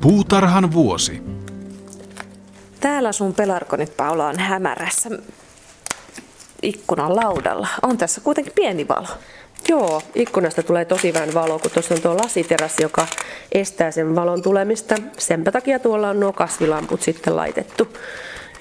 [0.00, 1.22] Puutarhan vuosi.
[2.80, 5.10] Täällä sun pelarkonit, Paula, on hämärässä
[6.62, 7.68] ikkunan laudalla.
[7.82, 9.08] On tässä kuitenkin pieni valo.
[9.68, 13.06] Joo, ikkunasta tulee tosi vähän valo, kun tuossa on tuo lasiteras, joka
[13.52, 14.94] estää sen valon tulemista.
[15.18, 17.88] Senpä takia tuolla on nuo kasvilamput sitten laitettu.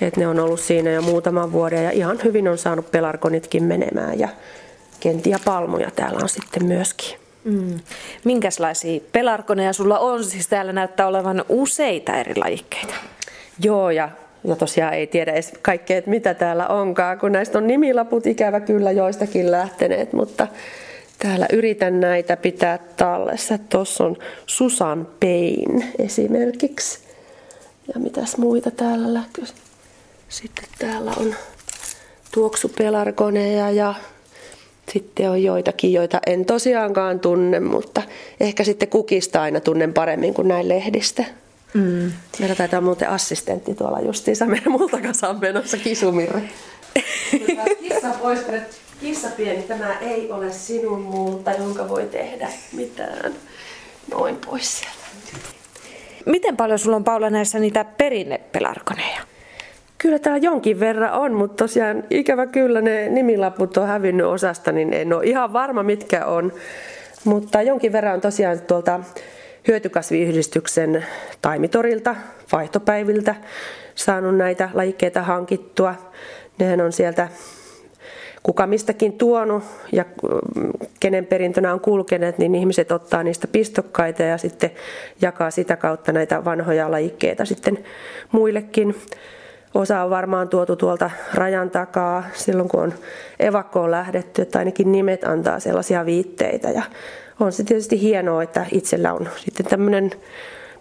[0.02, 4.20] Et ne on ollut siinä jo muutaman vuoden ja ihan hyvin on saanut pelarkonitkin menemään.
[4.20, 4.30] Ja
[5.00, 7.29] kentiä palmuja täällä on sitten myöskin.
[7.44, 7.80] Mm.
[8.24, 10.24] Minkälaisia pelarkoneja sulla on?
[10.24, 12.94] Siis täällä näyttää olevan useita eri lajikkeita.
[13.64, 14.10] Joo, ja,
[14.44, 18.60] ja tosiaan ei tiedä edes kaikkea, että mitä täällä onkaan, kun näistä on nimilaput ikävä
[18.60, 20.48] kyllä joistakin lähteneet, mutta
[21.20, 23.58] täällä yritän näitä pitää tallessa.
[23.58, 27.00] Tuossa on Susan Pain esimerkiksi.
[27.94, 29.46] Ja mitäs muita täällä lähtee?
[30.30, 31.36] Sitten täällä on
[32.32, 33.94] tuoksupelarkoneja ja
[34.94, 38.02] sitten on joitakin, joita en tosiaankaan tunne, mutta
[38.40, 41.26] ehkä sitten kukista aina tunnen paremmin kuin näin lehdistä.
[41.74, 42.12] Mm.
[42.40, 46.42] Meillä taitaa muuten assistentti tuolla justiinsa meidän multakasaan menossa kisumirre.
[47.82, 48.40] kissa pois,
[49.02, 53.34] kissa pieni, tämä ei ole sinun multa, jonka voi tehdä mitään.
[54.12, 55.00] Noin pois sieltä.
[56.26, 59.22] Miten paljon sulla on Paula näissä niitä perinnepelarkoneja?
[60.02, 64.94] Kyllä täällä jonkin verran on, mutta tosiaan ikävä kyllä ne nimilaput on hävinnyt osasta, niin
[64.94, 66.54] en ole ihan varma mitkä on.
[67.24, 69.00] Mutta jonkin verran on tosiaan tuolta
[69.68, 71.06] hyötykasviyhdistyksen
[71.42, 72.16] taimitorilta,
[72.52, 73.36] vaihtopäiviltä
[73.96, 75.96] saanut näitä lajikkeita hankittua.
[76.60, 77.28] Nehän on sieltä
[78.44, 80.06] kuka mistäkin tuonut ja
[80.56, 84.72] mm, kenen perintönä on kulkeneet, niin ihmiset ottaa niistä pistokkaita ja sitten
[85.22, 87.84] jakaa sitä kautta näitä vanhoja lajikkeita sitten
[88.32, 88.96] muillekin.
[89.74, 92.94] Osa on varmaan tuotu tuolta rajan takaa silloin, kun on
[93.40, 96.70] evakkoon lähdetty, että ainakin nimet antaa sellaisia viitteitä.
[96.70, 96.84] Ja
[97.40, 100.12] on se tietysti hienoa, että itsellä on sitten tämmöinen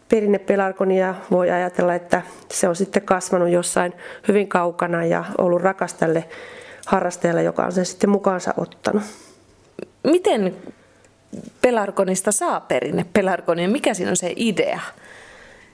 [0.08, 3.92] perinnepelarkoni ja voi ajatella, että se on sitten kasvanut jossain
[4.28, 6.24] hyvin kaukana ja ollut rakas tälle
[6.86, 9.02] harrastajalle, joka on sen sitten mukaansa ottanut.
[10.04, 10.56] Miten
[11.62, 13.70] pelarkonista saa perinne pelarkonin?
[13.70, 14.80] Mikä siinä on se idea?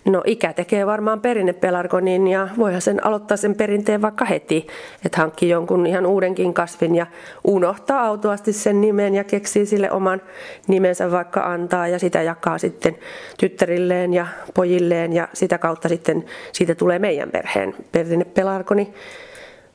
[0.04, 4.66] No ikä tekee varmaan perinnepelargonin ja voihan sen aloittaa sen perinteen vaikka heti,
[5.04, 7.06] että hankkii jonkun ihan uudenkin kasvin ja
[7.44, 10.22] unohtaa autuasti sen nimen ja keksii sille oman
[10.68, 12.96] nimensä vaikka antaa ja sitä jakaa sitten
[13.38, 18.94] tyttärilleen ja pojilleen ja sitä kautta sitten siitä tulee meidän perheen perinnepelargoni.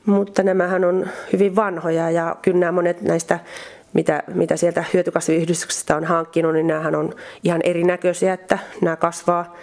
[0.06, 3.38] Mutta nämähän on hyvin vanhoja ja kyllä nämä monet näistä
[3.92, 7.14] mitä, mitä sieltä hyötykasviyhdistyksestä on hankkinut, niin nämähän on
[7.44, 9.56] ihan erinäköisiä, että nämä kasvaa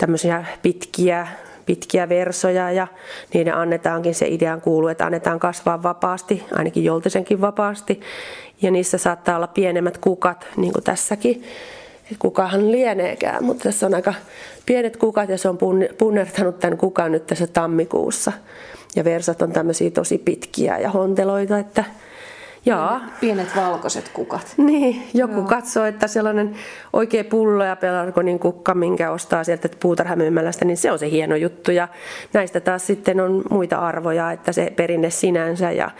[0.00, 1.28] tämmöisiä pitkiä,
[1.66, 2.86] pitkiä versoja ja
[3.34, 8.00] niiden annetaankin se idean kuuluu, että annetaan kasvaa vapaasti, ainakin joltisenkin vapaasti.
[8.62, 11.44] Ja niissä saattaa olla pienemmät kukat, niin kuin tässäkin.
[12.12, 14.14] Et kukahan lieneekään, mutta tässä on aika
[14.66, 15.58] pienet kukat ja se on
[15.98, 18.32] punnertanut tämän kukan nyt tässä tammikuussa.
[18.96, 21.84] Ja versat on tämmöisiä tosi pitkiä ja honteloita, että
[22.66, 23.00] Jaa.
[23.20, 24.54] Pienet valkoiset kukat.
[24.56, 25.42] Niin, joku Joo.
[25.42, 26.54] katsoo, että sellainen
[26.92, 31.70] oikea pullo ja pelarkonin kukka, minkä ostaa sieltä puutarhamyymälästä, niin se on se hieno juttu.
[31.70, 31.88] Ja
[32.32, 35.72] näistä taas sitten on muita arvoja, että se perinne sinänsä.
[35.72, 35.90] Ja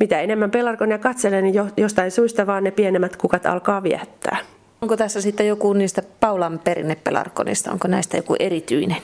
[0.00, 4.36] mitä enemmän pelarkonia katselee, niin jostain suista vaan ne pienemmät kukat alkaa viettää.
[4.80, 9.02] Onko tässä sitten joku niistä Paulan perinnepelarkonista, onko näistä joku erityinen?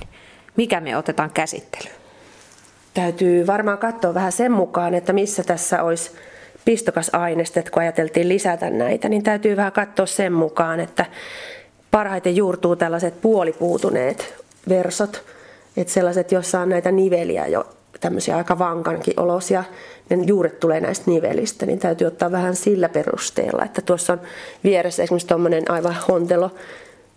[0.57, 1.97] Mikä me otetaan käsittelyyn?
[2.95, 6.11] Täytyy varmaan katsoa vähän sen mukaan, että missä tässä olisi
[6.65, 11.07] pistokas ainesta, että kun ajateltiin lisätä näitä, niin täytyy vähän katsoa sen mukaan, että
[11.91, 14.35] parhaiten juurtuu tällaiset puolipuutuneet
[14.69, 15.23] versot,
[15.77, 17.67] että sellaiset, joissa on näitä niveliä jo
[18.01, 19.65] tämmöisiä aika vankankin olosia,
[20.11, 24.21] ne juuret tulee näistä nivelistä, niin täytyy ottaa vähän sillä perusteella, että tuossa on
[24.65, 26.51] vieressä esimerkiksi tuommoinen aivan hontelo,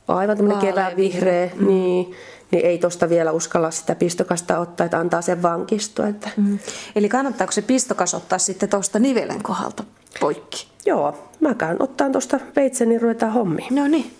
[0.08, 1.68] aivan tämmöinen kevään vihreä, mm.
[1.68, 2.16] niin
[2.52, 6.08] niin ei tuosta vielä uskalla sitä pistokasta ottaa, että antaa sen vankistua.
[6.08, 6.30] Että.
[6.38, 6.60] Mm.
[6.96, 9.84] Eli kannattaako se pistokas ottaa sitten tuosta nivelen kohdalta
[10.20, 10.68] poikki?
[10.86, 13.76] Joo, mä käyn ottaa tuosta veitsen, niin ruvetaan hommiin.
[13.76, 14.18] No niin.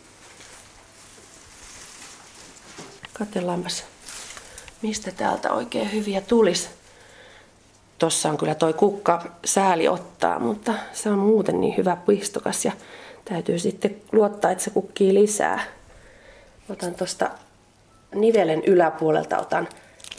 [3.14, 3.84] Katsellaanpas,
[4.82, 6.70] mistä täältä oikein hyviä tulisi.
[7.98, 12.72] Tossa on kyllä toi kukka sääli ottaa, mutta se on muuten niin hyvä pistokas ja
[13.26, 15.64] täytyy sitten luottaa, että se kukkii lisää.
[16.70, 17.30] Otan tuosta
[18.22, 19.68] nivelen yläpuolelta otan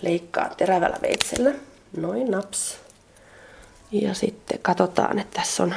[0.03, 1.51] leikkaa terävällä veitsellä.
[1.97, 2.79] Noin naps.
[3.93, 5.75] Ja sitten katsotaan, että tässä on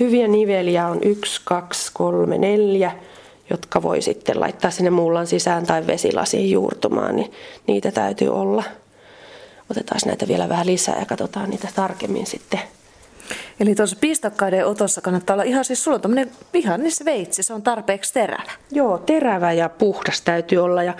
[0.00, 2.92] hyviä niveliä on 1, 2, 3, 4,
[3.50, 7.32] jotka voi sitten laittaa sinne mullan sisään tai vesilasiin juurtumaan, niin
[7.66, 8.64] niitä täytyy olla.
[9.70, 12.60] Otetaan näitä vielä vähän lisää ja katsotaan niitä tarkemmin sitten.
[13.60, 18.12] Eli tuossa pistokkaiden otossa kannattaa olla ihan siis sulla on tommonen vihannisveitsi, se on tarpeeksi
[18.14, 18.52] terävä.
[18.70, 20.94] Joo, terävä ja puhdas täytyy olla ja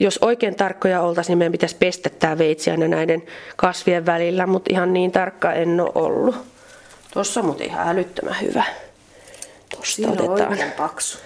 [0.00, 3.22] jos oikein tarkkoja oltaisiin, niin meidän pitäisi pestä tämä veitsi aina näiden
[3.56, 6.36] kasvien välillä, mutta ihan niin tarkka en ole ollut.
[7.12, 8.64] Tuossa on muuten ihan älyttömän hyvä.
[9.74, 10.52] Tuosta Siinä otetaan.
[10.52, 11.18] On paksu.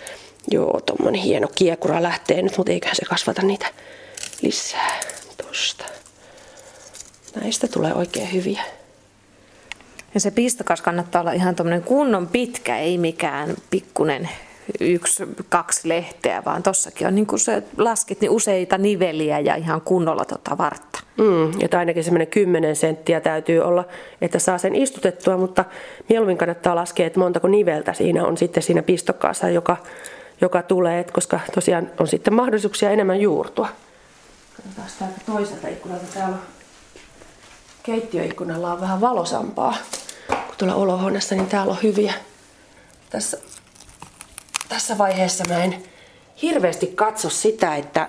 [0.50, 3.66] Joo, tuommoinen hieno kiekura lähtee nyt, mutta eiköhän se kasvata niitä
[4.42, 5.00] lisää
[5.46, 5.84] tosta.
[7.40, 8.62] Näistä tulee oikein hyviä.
[10.14, 14.28] Ja se pistokas kannattaa olla ihan tuommoinen kunnon pitkä, ei mikään pikkunen
[14.80, 19.80] yksi, kaksi lehteä, vaan tossakin on niin kuin se laskit niin useita niveliä ja ihan
[19.80, 21.00] kunnolla tota vartta.
[21.18, 23.84] Mm, että ainakin semmoinen 10 senttiä täytyy olla,
[24.20, 25.64] että saa sen istutettua, mutta
[26.08, 29.76] mieluummin kannattaa laskea, että montako niveltä siinä on sitten siinä pistokkaassa, joka,
[30.40, 33.68] joka tulee, koska tosiaan on sitten mahdollisuuksia enemmän juurtua.
[34.56, 36.04] Katsotaan täältä toiselta ikkunalta.
[36.14, 36.36] Täällä
[37.82, 39.74] keittiöikkunalla on vähän valosampaa
[40.58, 42.14] kuin tuolla olohuoneessa, niin täällä on hyviä.
[43.10, 43.38] Tässä,
[44.68, 45.82] tässä vaiheessa mä en
[46.42, 48.08] hirveästi katso sitä, että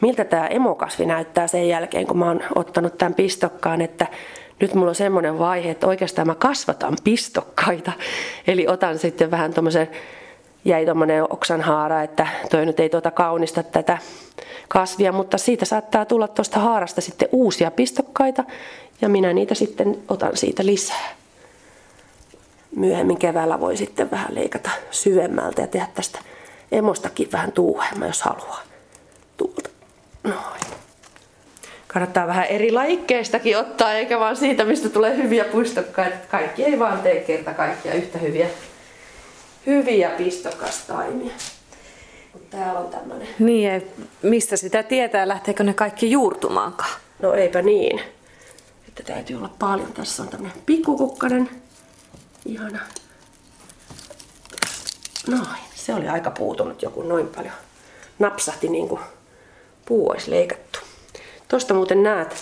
[0.00, 4.06] miltä tämä emokasvi näyttää sen jälkeen, kun mä oon ottanut tämän pistokkaan, että
[4.60, 7.92] nyt mulla on semmoinen vaihe, että oikeastaan mä kasvatan pistokkaita.
[8.46, 9.90] Eli otan sitten vähän tuommoisen,
[10.64, 13.98] jäi tuommoinen oksanhaara, että toi nyt ei tuota kaunista tätä
[14.68, 18.44] kasvia, mutta siitä saattaa tulla tuosta haarasta sitten uusia pistokkaita
[19.00, 21.19] ja minä niitä sitten otan siitä lisää.
[22.76, 26.18] Myöhemmin keväällä voi sitten vähän leikata syvemmältä ja tehdä tästä
[26.72, 28.62] emostakin vähän tuuhemman, jos haluaa.
[29.36, 29.70] Tuolta.
[30.24, 30.60] Noin.
[31.86, 36.16] Kannattaa vähän eri lajikkeistakin ottaa, eikä vaan siitä, mistä tulee hyviä pistokkaita.
[36.30, 38.48] Kaikki ei vaan tee kerta kaikkia yhtä hyviä,
[39.66, 41.32] hyviä pistokastaimia.
[42.50, 43.28] Täällä on tämmönen.
[43.38, 43.86] Niin,
[44.22, 47.00] mistä sitä tietää, lähteekö ne kaikki juurtumaankaan?
[47.22, 48.00] No eipä niin.
[48.88, 49.92] Että täytyy olla paljon.
[49.92, 51.50] Tässä on tämmönen pikkukukkanen.
[52.46, 52.78] Ihana.
[55.26, 55.60] Noin.
[55.74, 57.54] Se oli aika puutunut joku noin paljon.
[58.18, 59.00] Napsahti niin kuin
[59.86, 60.78] puu olisi leikattu.
[61.48, 62.36] Tosta muuten näet,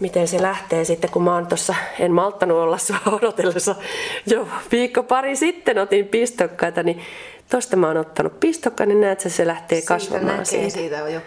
[0.00, 3.74] miten se lähtee sitten, kun mä oon tossa, en malttanut olla sua odotellessa
[4.26, 7.00] jo viikko pari sitten otin pistokkaita, niin
[7.48, 10.70] tosta mä oon ottanut pistokkaan, niin näet, että se lähtee siitä kasvamaan näkee, siitä.
[10.70, 11.20] siitä on jo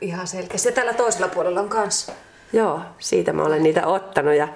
[0.00, 0.56] ihan selkeä.
[0.64, 2.12] Ja tällä toisella puolella on kanssa.
[2.52, 4.48] Joo, siitä mä olen niitä ottanut ja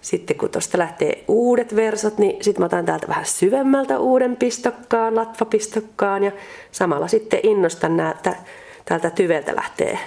[0.00, 5.16] sitten kun tuosta lähtee uudet versot, niin sitten mä otan täältä vähän syvemmältä uuden pistokkaan,
[5.16, 6.32] latvapistokkaan ja
[6.72, 8.36] samalla sitten innostan näitä,
[8.84, 9.98] täältä tyveltä lähtee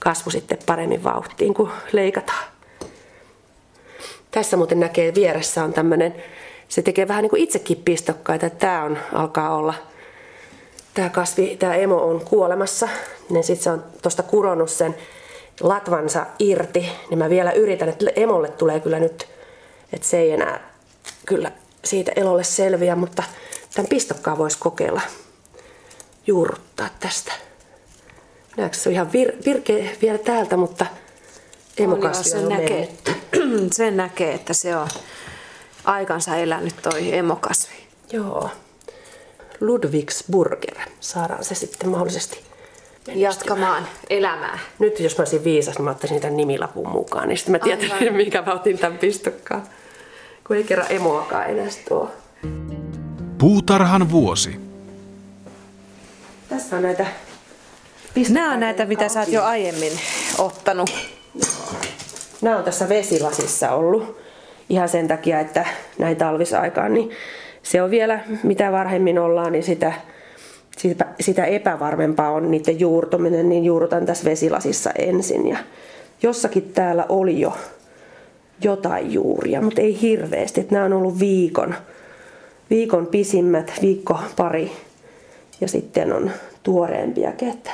[0.00, 2.44] kasvu sitten paremmin vauhtiin, kun leikataan.
[4.30, 6.14] Tässä muuten näkee vieressä on tämmöinen,
[6.68, 9.74] se tekee vähän niin kuin itsekin pistokkaita, tämä on, alkaa olla,
[10.94, 12.88] tämä kasvi, tämä emo on kuolemassa,
[13.30, 14.94] niin sitten se on tuosta kuronut sen
[15.60, 19.28] latvansa irti, niin mä vielä yritän, että emolle tulee kyllä nyt,
[19.92, 20.72] että se ei enää
[21.26, 21.52] kyllä
[21.84, 23.22] siitä elolle selviä, mutta
[23.74, 25.00] tämän pistokkaa voisi kokeilla
[26.26, 27.32] juurruttaa tästä.
[28.56, 30.86] Näetkö se on ihan vir- virkeä vielä täältä, mutta
[31.78, 32.88] emokasvi sen näkee,
[33.72, 34.88] sen näkee, että se on
[35.84, 37.74] aikansa elänyt toi emokasvi.
[38.12, 38.50] Joo.
[39.60, 40.76] Ludwigsburger.
[41.00, 42.51] Saadaan se sitten mahdollisesti
[43.14, 44.58] jatkamaan elämää.
[44.78, 48.14] Nyt jos mä olisin viisas, niin mä ottaisin tämän nimilapun mukaan, niin sitten mä tiedän,
[48.14, 49.62] mikä mä otin tämän pistokkaan.
[50.46, 52.10] Kun ei kerran emoakaan enää tuo.
[53.38, 54.60] Puutarhan vuosi.
[56.48, 57.06] Tässä on näitä
[58.30, 59.92] Nämä on näitä, mitä sä oot jo aiemmin
[60.38, 60.90] ottanut.
[62.42, 64.18] Nämä on tässä vesilasissa ollut
[64.68, 65.66] ihan sen takia, että
[65.98, 67.10] näin talvisaikaan, niin
[67.62, 69.92] se on vielä, mitä varhemmin ollaan, niin sitä,
[71.20, 75.48] sitä, epävarmempaa on niiden juurtuminen, niin juurrutan tässä vesilasissa ensin.
[75.48, 75.58] Ja
[76.22, 77.52] jossakin täällä oli jo
[78.64, 80.60] jotain juuria, mutta ei hirveästi.
[80.60, 81.74] Että nämä on ollut viikon,
[82.70, 84.72] viikon pisimmät, viikko pari
[85.60, 86.30] ja sitten on
[86.62, 87.70] tuoreempia kettä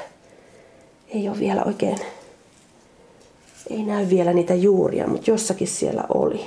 [1.15, 1.99] ei ole vielä oikein,
[3.71, 6.47] ei näy vielä niitä juuria, mutta jossakin siellä oli.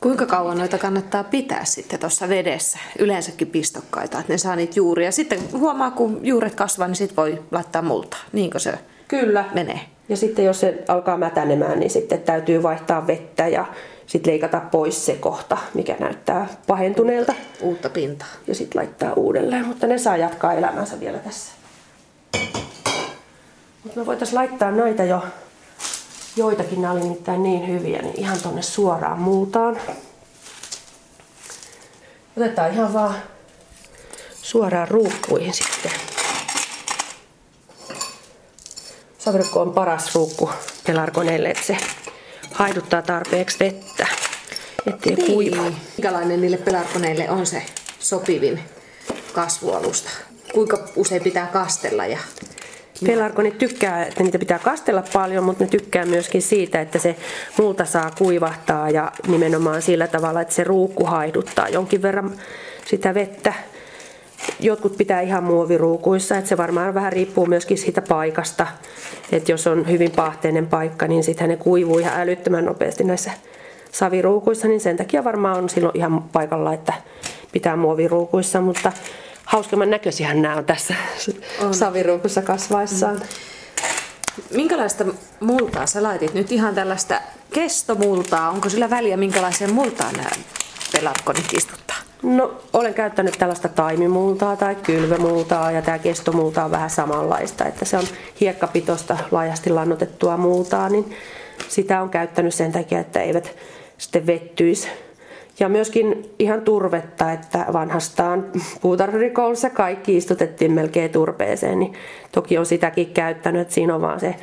[0.00, 2.78] Kuinka kauan noita kannattaa pitää sitten tuossa vedessä?
[2.98, 5.12] Yleensäkin pistokkaita, että ne saa niitä juuria.
[5.12, 8.16] Sitten huomaa, kun juuret kasvaa, niin sitten voi laittaa multa.
[8.32, 8.78] Niinkö se
[9.08, 9.44] Kyllä.
[9.54, 9.80] menee?
[10.08, 13.64] Ja sitten jos se alkaa mätänemään, niin sitten täytyy vaihtaa vettä ja
[14.06, 17.34] sitten leikata pois se kohta, mikä näyttää pahentuneelta.
[17.60, 18.28] Uutta pintaa.
[18.46, 21.52] Ja sitten laittaa uudelleen, mutta ne saa jatkaa elämänsä vielä tässä.
[23.84, 25.22] Mutta me voitaisiin laittaa noita jo,
[26.40, 29.80] joitakin nämä oli nimittäin niin hyviä, niin ihan tonne suoraan muutaan.
[32.36, 33.14] Otetaan ihan vaan
[34.42, 35.92] suoraan ruukkuihin sitten.
[39.18, 40.50] Savirukko on paras ruukku
[40.86, 41.76] pelarkoneelle, että se
[42.52, 44.06] haiduttaa tarpeeksi vettä.
[44.86, 45.32] ettei niin.
[45.32, 45.62] kuivu.
[45.96, 47.62] Minkälainen niille pelarkoneille on se
[47.98, 48.60] sopivin
[49.32, 50.10] kasvualusta?
[50.54, 52.18] Kuinka usein pitää kastella ja
[53.06, 57.16] Pelarkonit tykkää, että niitä pitää kastella paljon, mutta ne tykkää myöskin siitä, että se
[57.58, 62.32] multa saa kuivahtaa ja nimenomaan sillä tavalla, että se ruukku haiduttaa jonkin verran
[62.86, 63.54] sitä vettä.
[64.60, 68.66] Jotkut pitää ihan muoviruukuissa, että se varmaan vähän riippuu myöskin siitä paikasta.
[69.32, 73.30] Että jos on hyvin pahteinen paikka, niin sitten ne kuivuu ihan älyttömän nopeasti näissä
[73.92, 76.92] saviruukuissa, niin sen takia varmaan on silloin ihan paikalla, että
[77.52, 78.92] pitää muoviruukuissa, mutta
[79.50, 80.94] hauskemman näköisihän nämä on tässä
[81.60, 81.74] on.
[81.74, 83.16] saviruukussa kasvaessaan.
[83.16, 83.22] Mm.
[84.50, 85.04] Minkälaista
[85.40, 86.34] multaa sä laitit?
[86.34, 87.20] Nyt ihan tällaista
[87.54, 88.50] kestomultaa.
[88.50, 90.30] Onko sillä väliä, minkälaiseen multaan nämä
[90.92, 91.96] pelarkonit istuttaa?
[92.22, 97.96] No, olen käyttänyt tällaista taimimultaa tai kylvömultaa ja tämä kestomulta on vähän samanlaista, että se
[97.96, 98.04] on
[98.40, 101.16] hiekkapitoista laajasti lannotettua multaa, niin
[101.68, 103.56] sitä on käyttänyt sen takia, että eivät
[103.98, 104.88] sitten vettyisi
[105.60, 108.44] ja myöskin ihan turvetta, että vanhastaan
[108.80, 111.92] puutarhurikoulussa kaikki istutettiin melkein turpeeseen, niin
[112.32, 114.34] toki on sitäkin käyttänyt, että siinä on vaan se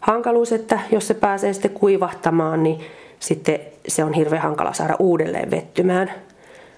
[0.00, 2.80] hankaluus, että jos se pääsee sitten kuivahtamaan, niin
[3.20, 6.10] sitten se on hirveän hankala saada uudelleen vettymään.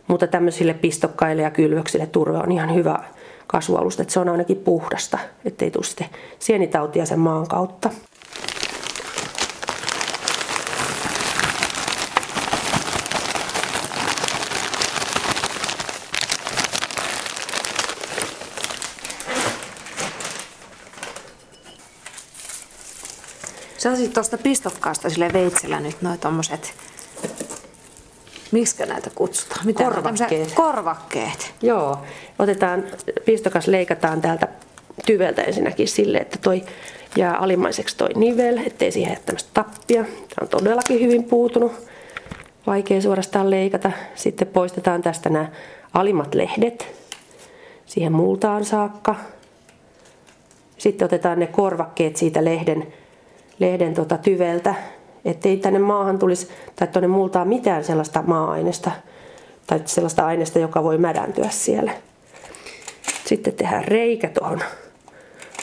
[0.06, 2.98] Mutta tämmöisille pistokkaille ja kylvöksille turve on ihan hyvä
[3.46, 6.06] kasvualusta, että se on ainakin puhdasta, ettei tule sitten
[6.38, 7.90] sienitautia sen maan kautta.
[23.82, 26.74] Sä tuosta pistokkaasta sille veitsellä nyt noin tommoset,
[28.52, 29.66] miksi näitä kutsutaan?
[29.66, 30.52] Mitä korvakkeet.
[30.54, 31.54] Korvakkeet.
[31.62, 31.98] Joo,
[32.38, 32.84] otetaan,
[33.24, 34.48] pistokas leikataan täältä
[35.06, 36.62] tyveltä ensinnäkin sille, että toi
[37.16, 40.04] jää alimmaiseksi toi nivel, ettei siihen tämmöistä tappia.
[40.04, 41.72] Tämä on todellakin hyvin puutunut.
[42.66, 43.92] Vaikea suorastaan leikata.
[44.14, 45.50] Sitten poistetaan tästä nämä
[45.94, 46.86] alimmat lehdet
[47.86, 49.14] siihen multaan saakka.
[50.78, 53.01] Sitten otetaan ne korvakkeet siitä lehden
[53.58, 54.74] lehden tota tyveltä,
[55.24, 58.90] ettei tänne maahan tulisi tai tuonne multaan mitään sellaista maa-aineesta
[59.66, 61.92] tai sellaista aineesta, joka voi mädäntyä siellä.
[63.26, 64.60] Sitten tehdään reikä tuohon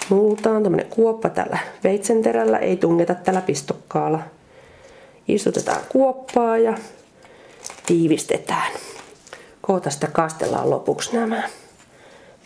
[0.10, 4.20] multaan, tämmöinen kuoppa tällä veitsenterällä, ei tungeta tällä pistokkaalla.
[5.28, 6.78] Istutetaan kuoppaa ja
[7.86, 8.72] tiivistetään.
[9.62, 11.44] Kohta sitä kastellaan lopuksi nämä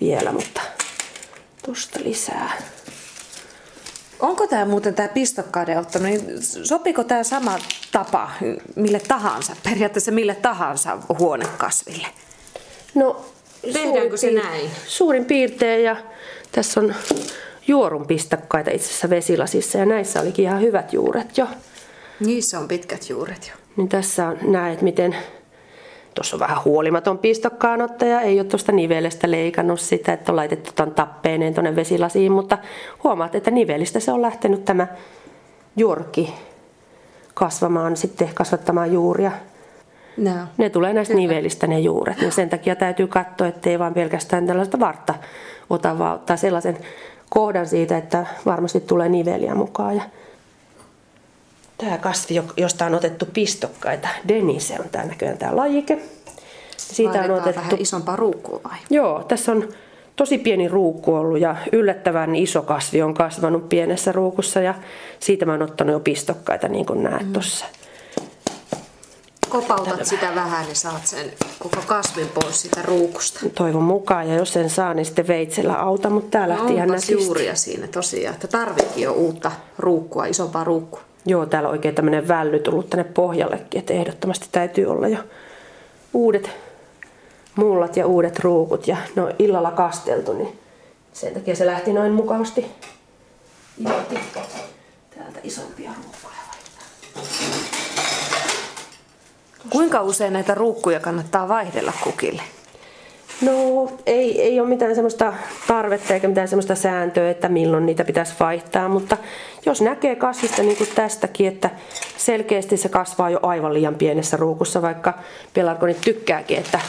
[0.01, 0.61] vielä, mutta
[1.65, 2.51] tuosta lisää.
[4.23, 7.59] Onko tämä muuten tämä pistokkaiden ottaminen, sopiko tämä sama
[7.91, 8.31] tapa
[8.75, 12.07] mille tahansa, periaatteessa mille tahansa huonekasville?
[12.95, 13.25] No,
[13.73, 14.69] Tehdäänkö se näin?
[14.87, 15.95] Suurin piirtein ja
[16.51, 16.95] tässä on
[17.67, 21.47] juorun pistokkaita itse asiassa vesilasissa ja näissä olikin ihan hyvät juuret jo.
[22.19, 23.53] Niissä on pitkät juuret jo.
[23.77, 25.15] Niin tässä on, näet miten
[26.13, 30.95] Tuossa on vähän huolimaton pistokkaanottaja, ei ole tuosta nivelestä leikannut sitä, että on laitettu tämän
[30.95, 32.57] tappeineen tuonne vesilasiin, mutta
[33.03, 34.87] huomaat, että nivelistä se on lähtenyt tämä
[35.75, 36.33] juorki
[37.33, 39.31] kasvamaan, sitten kasvattamaan juuria.
[40.17, 40.31] No.
[40.57, 41.27] Ne tulee näistä Kyllä.
[41.27, 45.13] nivelistä ne juuret, niin sen takia täytyy katsoa, ettei vaan pelkästään tällaista vartta
[45.69, 46.77] ota, vaan ottaa sellaisen
[47.29, 49.95] kohdan siitä, että varmasti tulee niveliä mukaan.
[49.95, 50.03] Ja
[51.83, 55.99] Tämä kasvi, josta on otettu pistokkaita, Denise on tämä näköjään tämä lajike.
[56.77, 58.77] Siitä on otettu vähän isompaa ruukkua vai?
[58.89, 59.69] Joo, tässä on
[60.15, 64.73] tosi pieni ruukku ollut ja yllättävän iso kasvi on kasvanut pienessä ruukussa ja
[65.19, 67.33] siitä mä oon ottanut jo pistokkaita niin kuin näet mm.
[67.33, 67.65] tuossa.
[69.49, 73.39] Kopautat Tällä sitä vähän, niin saat sen koko kasvin pois siitä ruukusta.
[73.55, 76.87] Toivon mukaan ja jos sen saa, niin sitten veitsellä auta, mutta tää lähti no, ihan
[76.87, 77.13] nätisti.
[77.13, 81.01] juuria siinä tosiaan, että tarvikin jo uutta ruukkua, isompaa ruukkua.
[81.25, 85.19] Joo, täällä on oikein tämmöinen välly tullut tänne pohjallekin, että ehdottomasti täytyy olla jo
[86.13, 86.49] uudet
[87.55, 90.59] mullat ja uudet ruukut ja ne on illalla kasteltu, niin
[91.13, 92.65] sen takia se lähti noin mukavasti
[93.77, 94.19] irti.
[95.17, 96.33] Täältä isompia ruukkuja
[99.69, 102.43] Kuinka usein näitä ruukkuja kannattaa vaihdella kukille?
[103.41, 105.33] No ei, ei ole mitään semmoista
[105.67, 109.17] tarvetta eikä mitään semmoista sääntöä, että milloin niitä pitäisi vaihtaa, mutta
[109.65, 111.69] jos näkee kasvista niin kuin tästäkin, että
[112.17, 115.13] selkeästi se kasvaa jo aivan liian pienessä ruukussa, vaikka
[115.53, 116.79] pelarkonit tykkääkin, että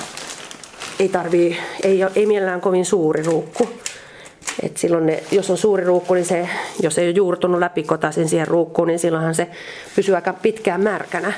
[1.00, 3.68] ei, tarvii, ei, ei mielellään kovin suuri ruukku.
[4.62, 6.48] Et silloin ne, jos on suuri ruukku, niin se,
[6.82, 9.48] jos ei ole juurtunut läpikotaisin siihen ruukkuun, niin silloinhan se
[9.96, 11.32] pysyy aika pitkään märkänä.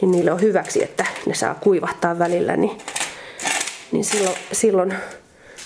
[0.00, 2.56] Niin niille on hyväksi, että ne saa kuivahtaa välillä.
[2.56, 2.78] Niin
[3.92, 4.94] niin silloin, silloin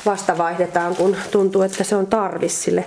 [0.07, 2.85] vasta vaihdetaan, kun tuntuu, että se on tarvis sille,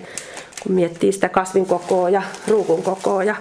[0.63, 3.24] kun miettii sitä kasvin kokoa ja ruukun kokoa.
[3.24, 3.36] Ja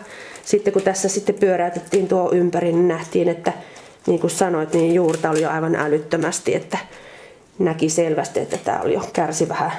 [0.45, 3.53] sitten kun tässä sitten pyöräytettiin tuo ympäri, niin nähtiin, että
[4.07, 6.79] niin kuin sanoit, niin juurta oli jo aivan älyttömästi, että
[7.59, 9.73] näki selvästi, että tämä oli jo kärsi vähän,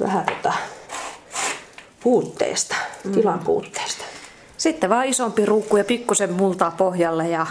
[0.00, 0.52] vähän tota,
[2.02, 3.12] puutteesta, mm.
[3.12, 4.04] tilan puutteesta.
[4.56, 7.46] Sitten vaan isompi ruukku ja pikkusen multaa pohjalle ja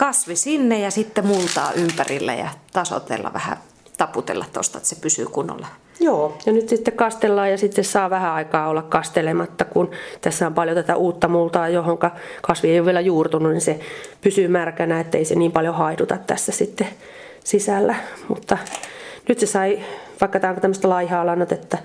[0.00, 3.56] kasvi sinne ja sitten multaa ympärille ja tasotella vähän,
[3.98, 5.66] taputella tuosta, että se pysyy kunnolla.
[6.00, 9.90] Joo, ja nyt sitten kastellaan ja sitten saa vähän aikaa olla kastelematta, kun
[10.20, 11.98] tässä on paljon tätä uutta multaa, johon
[12.42, 13.80] kasvi ei ole vielä juurtunut, niin se
[14.20, 16.88] pysyy märkänä, ettei se niin paljon haiduta tässä sitten
[17.44, 17.94] sisällä.
[18.28, 18.58] Mutta
[19.28, 19.80] nyt se sai,
[20.20, 21.78] vaikka tämä on tämmöistä laihaa lannotetta,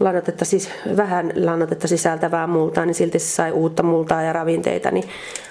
[0.00, 5.08] lannotetta, siis vähän lannotetta sisältävää multaa, niin silti se sai uutta multaa ja ravinteita, niin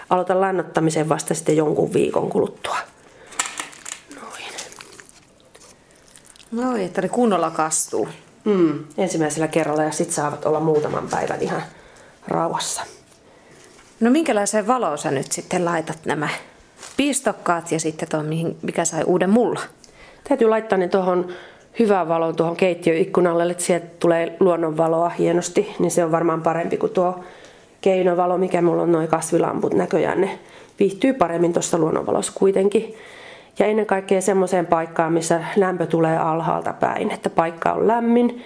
[0.10, 2.78] aloitan lannottamisen vasta sitten jonkun viikon kuluttua.
[4.16, 4.44] Noin.
[6.52, 8.10] Noin, että ne kunnolla kastuu.
[8.44, 11.62] Mm, ensimmäisellä kerralla ja sitten saavat olla muutaman päivän ihan
[12.28, 12.82] rauhassa.
[14.00, 16.30] No minkälaiseen valoon sä nyt sitten laitat nämä
[16.98, 18.24] piistokkaat ja sitten tuo,
[18.62, 19.60] mikä sai uuden mulla?
[20.30, 21.34] Täytyy laittaa ne tuohon
[21.80, 26.92] hyvään valoon tuohon keittiöikkunalle, että sieltä tulee luonnonvaloa hienosti, niin se on varmaan parempi kuin
[26.92, 27.20] tuo
[27.82, 30.22] keinovalo, mikä mulla on noin kasvilamput näköjään.
[30.22, 30.40] Ne
[30.80, 32.96] viihtyy paremmin tuossa luonnonvalossa kuitenkin.
[33.60, 38.44] Ja ennen kaikkea semmoiseen paikkaan, missä lämpö tulee alhaalta päin, että paikka on lämmin.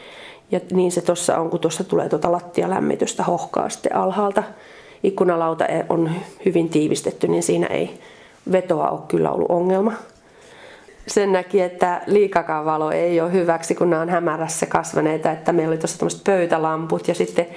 [0.51, 4.43] Ja niin se tuossa on, kun tuossa tulee tuota lattialämmitystä hohkaa sitten alhaalta.
[5.03, 6.11] Ikkunalauta on
[6.45, 7.99] hyvin tiivistetty, niin siinä ei
[8.51, 9.93] vetoa ole kyllä ollut ongelma
[11.09, 15.71] sen näki, että liikakaan valo ei ole hyväksi, kun nämä on hämärässä kasvaneita, että meillä
[15.71, 17.47] oli tuossa tämmöiset pöytälamput ja sitten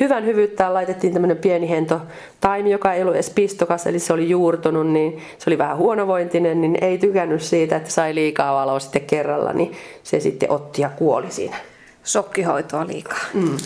[0.00, 2.00] hyvän hyvyyttään laitettiin tämmöinen pieni hento
[2.40, 6.60] taimi, joka ei ollut edes pistokas, eli se oli juurtunut, niin se oli vähän huonovointinen,
[6.60, 10.88] niin ei tykännyt siitä, että sai liikaa valoa sitten kerralla, niin se sitten otti ja
[10.88, 11.56] kuoli siinä.
[12.04, 13.18] Sokkihoitoa liikaa.
[13.34, 13.56] Mm.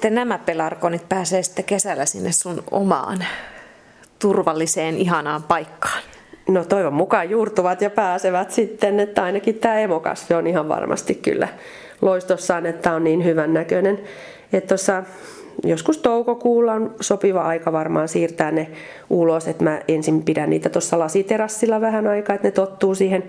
[0.00, 3.24] Sitten nämä pelarkonit pääsee sitten kesällä sinne sun omaan
[4.18, 6.02] turvalliseen, ihanaan paikkaan.
[6.50, 11.48] No toivon mukaan juurtuvat ja pääsevät sitten, että ainakin tämä emokasvi on ihan varmasti kyllä
[12.02, 13.98] loistossaan, että on niin hyvän näköinen.
[14.52, 15.02] Että tuossa
[15.64, 18.70] joskus toukokuulla on sopiva aika varmaan siirtää ne
[19.10, 23.24] ulos, että mä ensin pidän niitä tuossa lasiterassilla vähän aikaa, että ne tottuu siihen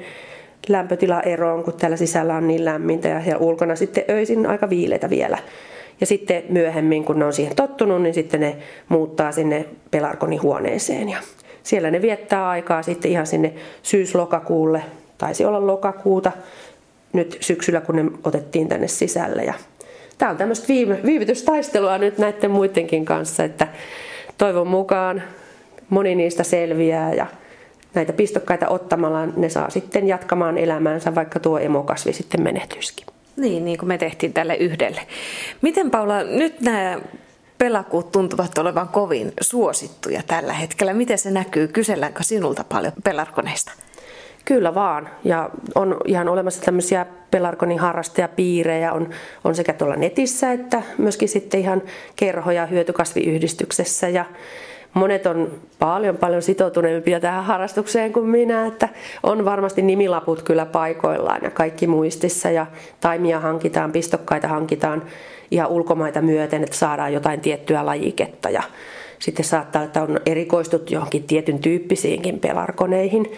[0.70, 5.38] lämpötilaeroon, kun täällä sisällä on niin lämmintä ja siellä ulkona sitten öisin aika viileitä vielä.
[6.02, 8.58] Ja sitten myöhemmin, kun ne on siihen tottunut, niin sitten ne
[8.90, 11.18] muuttaa sinne pelarkonihuoneeseen ja
[11.64, 14.84] siellä ne viettää aikaa sitten ihan sinne syys-lokakuulle,
[15.18, 16.32] taisi olla lokakuuta
[17.14, 19.44] nyt syksyllä, kun ne otettiin tänne sisälle.
[19.44, 19.54] Ja
[20.18, 20.68] tämä on tämmöistä
[21.06, 23.68] viivytystaistelua nyt näiden muidenkin kanssa, että
[24.38, 25.24] toivon mukaan
[25.90, 27.26] moni niistä selviää ja
[27.94, 33.06] näitä pistokkaita ottamalla ne saa sitten jatkamaan elämäänsä, vaikka tuo emokasvi sitten menehtyisikin.
[33.38, 35.02] Niin, niin kuin me tehtiin tälle yhdelle.
[35.62, 37.00] Miten Paula, nyt nämä
[37.62, 40.94] pelakuut tuntuvat olevan kovin suosittuja tällä hetkellä.
[40.94, 41.68] Miten se näkyy?
[41.68, 43.72] Kyselläänkö sinulta paljon pelarkoneista?
[44.46, 45.10] Kyllä vaan.
[45.24, 49.10] Ja on ihan olemassa tämmöisiä pelarkonin harrastajapiirejä on,
[49.44, 51.82] on sekä tuolla netissä että myöskin sitten ihan
[52.16, 54.10] kerhoja hyötykasviyhdistyksessä.
[54.10, 54.26] Ja
[54.94, 58.90] monet on paljon paljon sitoutuneempia tähän harrastukseen kuin minä, että
[59.24, 62.66] on varmasti nimilaput kyllä paikoillaan ja kaikki muistissa ja
[63.00, 65.04] taimia hankitaan, pistokkaita hankitaan
[65.52, 68.64] ihan ulkomaita myöten, että saadaan jotain tiettyä lajiketta ja
[69.20, 73.32] sitten saattaa, että on erikoistut johonkin tietyn tyyppisiinkin pelarkoneihin,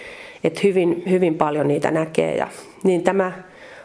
[0.44, 2.48] että hyvin, hyvin paljon niitä näkee ja
[2.84, 3.32] niin tämä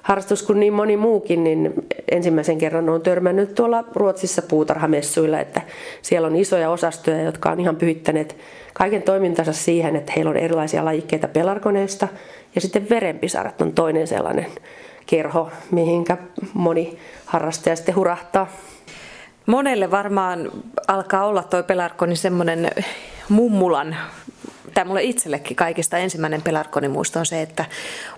[0.09, 1.75] harrastus kuin niin moni muukin, niin
[2.11, 5.61] ensimmäisen kerran on törmännyt tuolla Ruotsissa puutarhamessuilla, että
[6.03, 8.37] siellä on isoja osastoja, jotka on ihan pyhittäneet
[8.75, 12.09] kaiken toimintansa siihen, että heillä on erilaisia lajikkeita pelarkoneista
[12.55, 14.47] ja sitten verenpisarat on toinen sellainen
[15.07, 16.17] kerho, mihinkä
[16.55, 18.49] moni harrastaja sitten hurahtaa.
[19.47, 20.53] Monelle varmaan
[20.87, 22.71] alkaa olla toi pelarkoni semmoinen
[23.29, 23.97] mummulan
[24.75, 27.65] tämä mulle itsellekin kaikista ensimmäinen pelarkonimuisto on se, että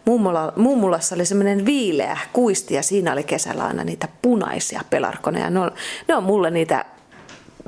[0.04, 5.50] mummula, mummulassa oli semmoinen viileä kuisti ja siinä oli kesällä aina niitä punaisia pelarkoneja.
[5.50, 5.70] Ne on,
[6.08, 6.84] ne on mulle niitä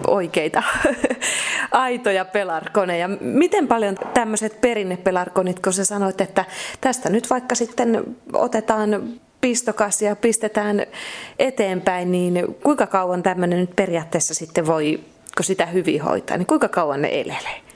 [0.07, 0.63] oikeita
[1.73, 3.09] aitoja pelarkoneja.
[3.21, 6.45] Miten paljon tämmöiset perinnepelarkonit, kun sä sanoit, että
[6.81, 9.03] tästä nyt vaikka sitten otetaan
[9.41, 10.87] pistokas ja pistetään
[11.39, 15.01] eteenpäin, niin kuinka kauan tämmöinen nyt periaatteessa sitten voi,
[15.37, 17.72] kun sitä hyvin hoitaa, niin kuinka kauan ne elelee?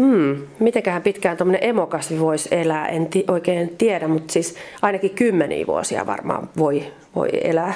[0.00, 5.66] Hmm, mitenköhän pitkään tuommoinen emokasvi voisi elää, en ti- oikein tiedä, mutta siis ainakin kymmeniä
[5.66, 6.82] vuosia varmaan voi,
[7.14, 7.74] voi elää.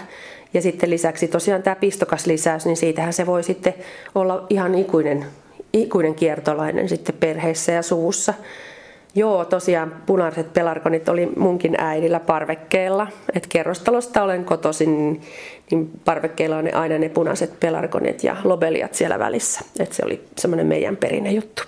[0.54, 3.74] Ja sitten lisäksi tosiaan tämä pistokaslisäys, niin siitähän se voi sitten
[4.14, 5.26] olla ihan ikuinen,
[5.72, 8.35] ikuinen kiertolainen sitten perheessä ja suvussa.
[9.14, 13.06] Joo, tosiaan punaiset pelarkonit oli munkin äidillä parvekkeella.
[13.35, 15.20] Et kerrostalosta olen kotoisin,
[15.70, 19.61] niin parvekkeella on aina ne punaiset pelarkonit ja lobeliat siellä välissä.
[19.78, 21.62] Et se oli semmoinen meidän perinne juttu.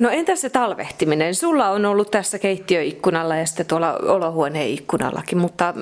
[0.00, 1.34] No entäs se talvehtiminen?
[1.34, 5.74] Sulla on ollut tässä keittiöikkunalla ja sitten tuolla olohuoneen ikkunallakin, mutta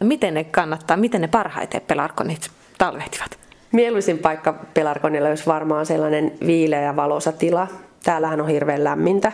[0.00, 3.38] miten ne kannattaa, miten ne parhaiten pelarkonit talvehtivat?
[3.72, 7.66] Mieluisin paikka pelarkonilla olisi varmaan sellainen viileä ja valoisa tila.
[8.02, 9.32] Täällähän on hirveän lämmintä,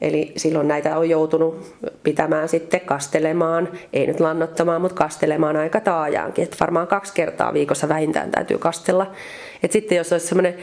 [0.00, 6.44] eli silloin näitä on joutunut pitämään sitten kastelemaan, ei nyt lannottamaan, mutta kastelemaan aika taajaankin.
[6.44, 9.12] Et varmaan kaksi kertaa viikossa vähintään täytyy kastella.
[9.62, 10.54] Et sitten jos olisi semmoinen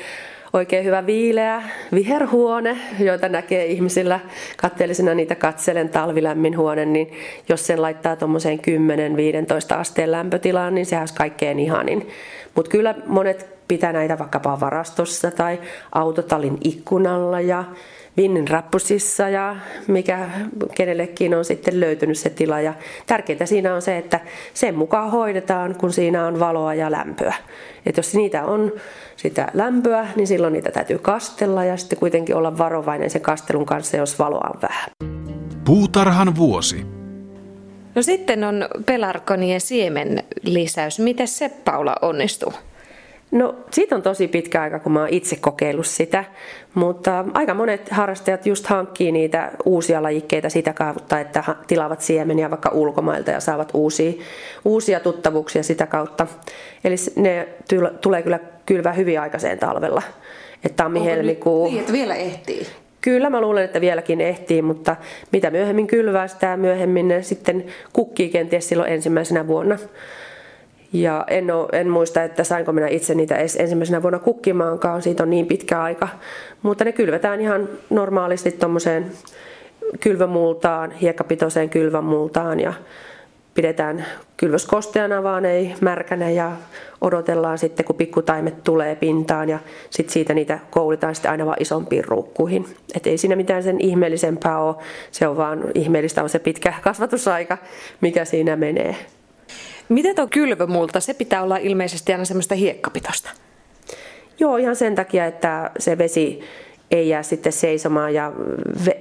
[0.53, 1.63] oikein hyvä viileä
[1.93, 4.19] viherhuone, joita näkee ihmisillä
[4.57, 7.11] katteellisena niitä katselen talvilämmin huone, niin
[7.49, 12.07] jos sen laittaa tuommoiseen 10-15 asteen lämpötilaan, niin sehän olisi kaikkein ihanin.
[12.55, 15.59] Mutta kyllä monet pitää näitä vaikkapa varastossa tai
[15.91, 17.63] autotallin ikkunalla ja
[18.17, 19.55] vinnin rappusissa ja
[19.87, 20.29] mikä
[20.75, 22.61] kenellekin on sitten löytynyt se tila.
[22.61, 22.73] Ja
[23.05, 24.19] tärkeintä siinä on se, että
[24.53, 27.33] sen mukaan hoidetaan, kun siinä on valoa ja lämpöä.
[27.85, 28.71] Et jos niitä on
[29.23, 33.97] sitä lämpöä, niin silloin niitä täytyy kastella ja sitten kuitenkin olla varovainen sen kastelun kanssa,
[33.97, 34.89] jos valoa on vähän.
[35.65, 36.85] Puutarhan vuosi.
[37.95, 40.99] No sitten on pelarkonien siemen lisäys.
[40.99, 42.53] Miten se Paula onnistuu?
[43.31, 46.25] No siitä on tosi pitkä aika, kun mä oon itse kokeillut sitä,
[46.73, 52.69] mutta aika monet harrastajat just hankkii niitä uusia lajikkeita sitä kautta, että tilaavat siemeniä vaikka
[52.73, 54.13] ulkomailta ja saavat uusia,
[54.65, 56.27] uusia tuttavuuksia sitä kautta.
[56.83, 57.47] Eli ne
[58.01, 60.01] tulee kyllä kylvää hyvin aikaiseen talvella.
[60.65, 61.67] Että tammi-helmikuu.
[61.67, 62.67] Niin, että vielä ehtii.
[63.01, 64.95] Kyllä mä luulen, että vieläkin ehtii, mutta
[65.31, 69.77] mitä myöhemmin kylvää, sitä myöhemmin ne sitten kukkii kenties silloin ensimmäisenä vuonna.
[70.93, 75.29] Ja en, ole, en muista, että sainko minä itse niitä ensimmäisenä vuonna kukkimaankaan, siitä on
[75.29, 76.07] niin pitkä aika.
[76.61, 79.11] Mutta ne kylvetään ihan normaalisti tuommoiseen
[79.99, 82.73] kylvämultaan, hiekkapitoiseen kylvämultaan ja
[83.53, 84.05] pidetään
[84.37, 86.51] kylvös kosteana, vaan ei märkänä ja
[87.01, 92.05] odotellaan sitten, kun pikkutaimet tulee pintaan ja sitten siitä niitä koulitaan sitten aina vaan isompiin
[92.05, 92.65] ruukkuihin.
[92.95, 94.75] Et ei siinä mitään sen ihmeellisempää ole,
[95.11, 97.57] se on vaan ihmeellistä on se pitkä kasvatusaika,
[98.01, 98.95] mikä siinä menee.
[99.89, 103.29] Miten tuo kylvömulta, se pitää olla ilmeisesti aina semmoista hiekkapitosta?
[104.39, 106.39] Joo, ihan sen takia, että se vesi
[106.93, 108.31] ei jää sitten seisomaan ja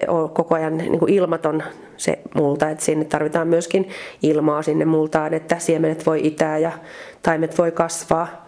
[0.09, 1.62] ole koko ajan niin ilmaton
[1.96, 3.88] se multa, että sinne tarvitaan myöskin
[4.22, 6.72] ilmaa sinne multaan, että siemenet voi itää ja
[7.22, 8.42] taimet voi kasvaa.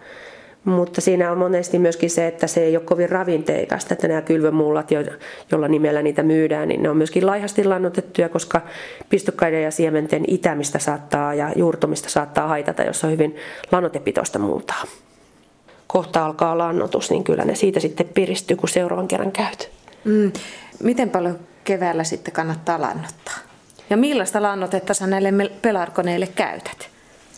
[0.63, 4.91] Mutta siinä on monesti myöskin se, että se ei ole kovin ravinteikasta, että nämä kylvömullat,
[5.51, 8.61] joilla nimellä niitä myydään, niin ne on myöskin laihasti lannotettuja, koska
[9.09, 13.35] pistokkaiden ja siementen itämistä saattaa ja juurtumista saattaa haitata, jos on hyvin
[13.71, 14.83] lannotepitoista multaa.
[15.95, 19.69] Kohta alkaa lannotus, niin kyllä ne siitä sitten piristyy, kun seuraavan kerran käyt.
[20.03, 20.31] Mm.
[20.83, 23.37] Miten paljon keväällä sitten kannattaa lannottaa?
[23.89, 26.89] Ja millaista lannotetta sä näille pelarkoneille käytät?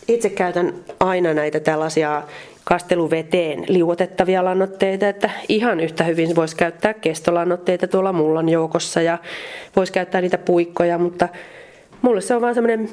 [0.08, 2.22] Itse käytän aina näitä tällaisia
[2.64, 9.18] kasteluveteen liuotettavia lannoitteita, että ihan yhtä hyvin voisi käyttää kestolannoitteita tuolla mullan joukossa ja
[9.76, 11.28] voisi käyttää niitä puikkoja, mutta
[12.02, 12.88] mulle se on vaan semmoinen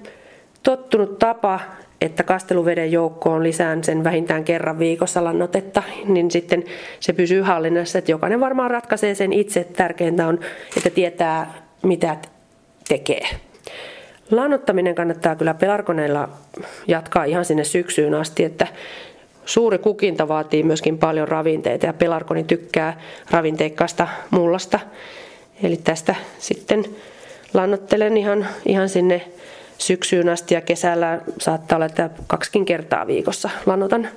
[0.64, 1.60] tottunut tapa,
[2.02, 6.64] että kasteluveden joukkoon lisään sen vähintään kerran viikossa lannotetta, niin sitten
[7.00, 9.64] se pysyy hallinnassa, että jokainen varmaan ratkaisee sen itse.
[9.64, 10.40] Tärkeintä on,
[10.78, 11.54] että tietää
[11.84, 12.18] mitä
[12.88, 13.22] tekee.
[14.32, 16.30] Lannottaminen kannattaa kyllä pelarkoneilla
[16.88, 18.68] jatkaa ihan sinne syksyyn asti, että
[19.46, 24.80] Suuri kukinta vaatii myöskin paljon ravinteita ja pelarkoni tykkää ravinteikkaasta mullasta.
[25.64, 26.86] Eli tästä sitten
[27.54, 29.22] lannottelen ihan, ihan sinne
[29.78, 34.08] syksyyn asti ja kesällä saattaa olla, että kaksikin kertaa viikossa lannotan.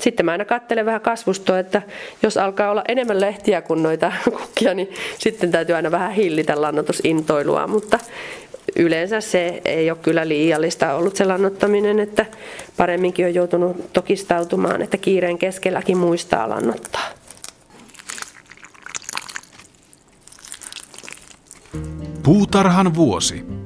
[0.00, 1.82] Sitten mä aina katselen vähän kasvustoa, että
[2.22, 7.66] jos alkaa olla enemmän lehtiä kuin noita kukkia, niin sitten täytyy aina vähän hillitä lannotusintoilua,
[7.66, 7.98] mutta
[8.76, 12.26] yleensä se ei ole kyllä liiallista ollut se lannottaminen, että
[12.76, 17.08] paremminkin on joutunut tokistautumaan, että kiireen keskelläkin muistaa lannottaa.
[22.22, 23.57] Puutarhan vuosi.